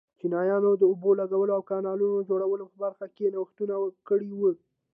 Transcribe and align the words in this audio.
چینایانو 0.19 0.71
د 0.77 0.83
اوبو 0.91 1.09
لګولو 1.21 1.51
او 1.57 1.63
کانالونو 1.71 2.25
جوړولو 2.29 2.63
په 2.71 2.77
برخه 2.83 3.05
کې 3.15 3.33
نوښتونه 3.35 3.73
کړي 4.07 4.29
وو. 4.35 4.51